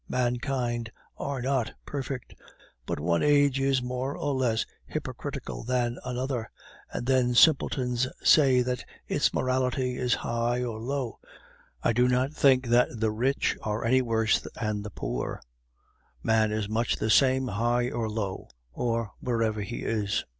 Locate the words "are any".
13.61-14.01